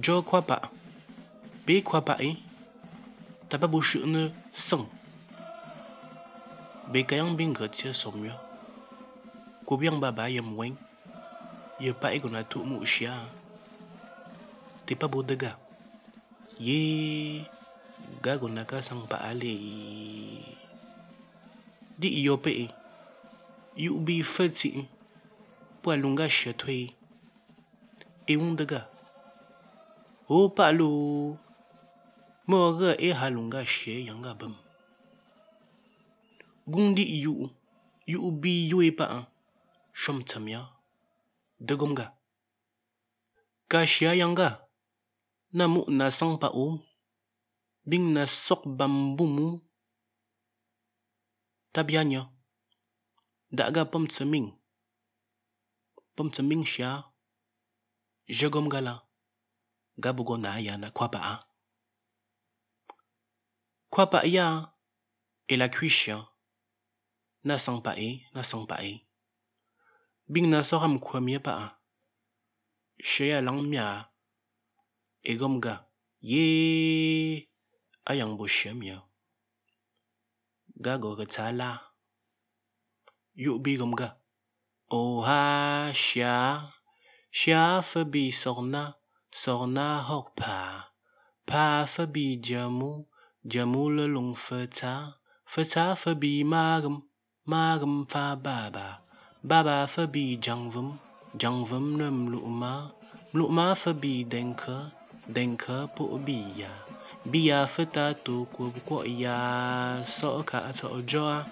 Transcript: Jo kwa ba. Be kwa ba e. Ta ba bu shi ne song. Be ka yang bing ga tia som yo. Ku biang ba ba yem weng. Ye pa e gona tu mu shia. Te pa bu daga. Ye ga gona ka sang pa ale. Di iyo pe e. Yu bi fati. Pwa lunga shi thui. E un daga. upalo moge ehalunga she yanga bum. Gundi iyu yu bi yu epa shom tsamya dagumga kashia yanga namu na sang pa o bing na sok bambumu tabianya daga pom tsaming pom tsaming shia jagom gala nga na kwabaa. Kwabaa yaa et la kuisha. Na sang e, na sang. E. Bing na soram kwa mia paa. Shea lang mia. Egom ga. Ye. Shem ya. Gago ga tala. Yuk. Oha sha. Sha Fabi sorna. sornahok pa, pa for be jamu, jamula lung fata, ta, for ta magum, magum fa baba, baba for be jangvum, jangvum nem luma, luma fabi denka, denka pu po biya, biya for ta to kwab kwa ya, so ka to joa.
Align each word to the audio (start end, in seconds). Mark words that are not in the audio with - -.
Jo 0.00 0.22
kwa 0.22 0.40
ba. 0.40 0.58
Be 1.66 1.82
kwa 1.84 2.00
ba 2.00 2.16
e. 2.16 2.40
Ta 3.52 3.60
ba 3.60 3.68
bu 3.68 3.84
shi 3.84 4.00
ne 4.08 4.32
song. 4.48 4.88
Be 6.88 7.04
ka 7.04 7.20
yang 7.20 7.36
bing 7.36 7.52
ga 7.52 7.68
tia 7.68 7.92
som 7.92 8.16
yo. 8.24 8.32
Ku 9.68 9.76
biang 9.76 10.00
ba 10.00 10.08
ba 10.08 10.32
yem 10.32 10.56
weng. 10.56 10.80
Ye 11.76 11.92
pa 11.92 12.16
e 12.16 12.18
gona 12.18 12.40
tu 12.48 12.64
mu 12.64 12.80
shia. 12.88 13.28
Te 14.88 14.96
pa 14.96 15.04
bu 15.04 15.20
daga. 15.20 15.60
Ye 16.56 17.44
ga 18.24 18.40
gona 18.40 18.64
ka 18.64 18.80
sang 18.80 19.04
pa 19.04 19.20
ale. 19.20 19.52
Di 22.00 22.08
iyo 22.24 22.40
pe 22.40 22.50
e. 22.56 22.66
Yu 23.76 24.00
bi 24.00 24.24
fati. 24.24 24.88
Pwa 25.84 25.92
lunga 26.00 26.24
shi 26.24 26.56
thui. 26.56 26.88
E 28.24 28.36
un 28.40 28.56
daga. 28.56 28.88
upalo 30.30 30.90
moge 32.46 32.90
ehalunga 33.08 33.66
she 33.66 34.06
yanga 34.08 34.32
bum. 34.38 34.54
Gundi 36.72 37.02
iyu 37.02 37.50
yu 38.06 38.30
bi 38.40 38.52
yu 38.70 38.78
epa 38.88 39.26
shom 39.92 40.18
tsamya 40.22 40.60
dagumga 41.66 42.06
kashia 43.70 44.14
yanga 44.14 44.48
namu 45.52 45.80
na 45.98 46.06
sang 46.10 46.38
pa 46.40 46.48
o 46.54 46.78
bing 47.88 48.06
na 48.14 48.22
sok 48.26 48.62
bambumu 48.78 49.48
tabianya 51.74 52.22
daga 53.50 53.82
pom 53.90 54.06
tsaming 54.06 54.48
pom 56.16 56.28
tsaming 56.30 56.64
shia 56.72 56.90
jagom 58.38 58.66
gala 58.70 59.09
nga 60.00 60.76
na 60.78 60.90
kwabaa. 60.90 61.40
Kwabaa 63.92 64.24
yaa 64.24 64.72
et 65.50 65.56
la 65.56 65.68
kuisha. 65.68 66.28
Na 67.44 67.58
sang 67.58 67.82
e, 67.96 68.26
na 68.34 68.42
sang. 68.42 68.66
E. 68.80 69.02
Bing 70.28 70.46
na 70.48 70.62
soram 70.62 70.98
kwa 70.98 71.20
mia 71.20 71.40
paa. 71.40 71.76
Shea 73.02 73.40
lang 73.42 73.66
mia. 73.66 74.08
Egom 75.24 75.60
ga. 75.60 75.86
Ye. 76.20 77.48
Shem 78.46 78.82
ya. 78.82 79.02
Gago 80.78 81.16
ga 81.16 81.26
tala. 81.26 81.80
Yuk. 83.34 83.66
Oha 84.90 85.92
sha. 85.92 86.70
Sha 87.30 87.82
Fabi 87.82 88.30
sorna. 88.30 88.99
sornahok 89.30 90.34
pa, 90.34 90.90
pa 91.46 91.86
for 91.86 92.06
be 92.06 92.36
jamu, 92.36 93.06
jamula 93.46 94.06
lung 94.10 94.34
fata, 94.34 94.68
ta, 94.68 95.14
for 95.46 95.64
ta 95.64 95.94
magum, 95.94 97.02
magum 97.46 98.10
fa 98.10 98.36
baba, 98.36 99.00
baba 99.42 99.86
for 99.86 100.06
be 100.06 100.36
jangvum, 100.36 100.98
jangvum 101.38 101.96
nem 101.96 102.26
luma, 102.26 102.92
luma 103.32 103.74
fabi 103.74 104.26
denka, 104.26 104.90
denka 105.30 105.86
pu 105.94 106.08
po 106.08 106.18
biya, 106.18 106.70
biya 107.24 107.68
for 107.68 107.84
ta 107.84 108.12
to 108.12 108.46
kwab 108.52 108.74
kwa 108.84 109.06
ya, 109.06 110.02
so 110.04 110.42
ka 110.42 110.72
to 110.72 111.02
joa. 111.02 111.46